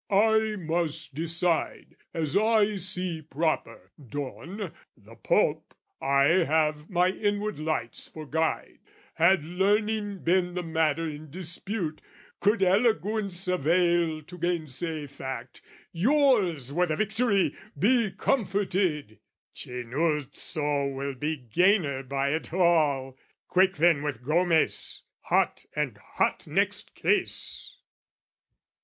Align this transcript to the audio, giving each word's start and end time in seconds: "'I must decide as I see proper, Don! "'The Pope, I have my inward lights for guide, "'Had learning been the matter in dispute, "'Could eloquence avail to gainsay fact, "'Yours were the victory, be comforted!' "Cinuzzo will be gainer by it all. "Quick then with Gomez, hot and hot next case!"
"'I 0.09 0.55
must 0.57 1.13
decide 1.13 1.95
as 2.11 2.35
I 2.35 2.77
see 2.77 3.21
proper, 3.21 3.91
Don! 4.03 4.73
"'The 4.97 5.15
Pope, 5.17 5.75
I 6.01 6.23
have 6.43 6.89
my 6.89 7.09
inward 7.09 7.59
lights 7.59 8.07
for 8.07 8.25
guide, 8.25 8.79
"'Had 9.13 9.43
learning 9.45 10.23
been 10.23 10.55
the 10.55 10.63
matter 10.63 11.07
in 11.07 11.29
dispute, 11.29 12.01
"'Could 12.39 12.63
eloquence 12.63 13.47
avail 13.47 14.23
to 14.23 14.37
gainsay 14.39 15.05
fact, 15.05 15.61
"'Yours 15.91 16.73
were 16.73 16.87
the 16.87 16.95
victory, 16.95 17.53
be 17.77 18.09
comforted!' 18.09 19.19
"Cinuzzo 19.53 20.87
will 20.95 21.13
be 21.13 21.37
gainer 21.37 22.01
by 22.01 22.29
it 22.31 22.51
all. 22.51 23.15
"Quick 23.47 23.75
then 23.77 24.01
with 24.01 24.23
Gomez, 24.23 25.03
hot 25.25 25.65
and 25.75 25.99
hot 25.99 26.47
next 26.47 26.95
case!" 26.95 27.75